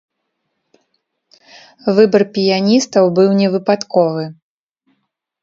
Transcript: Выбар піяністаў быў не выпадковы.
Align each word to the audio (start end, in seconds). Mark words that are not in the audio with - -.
Выбар 1.99 2.21
піяністаў 2.39 3.05
быў 3.21 3.29
не 3.43 3.47
выпадковы. 3.59 4.23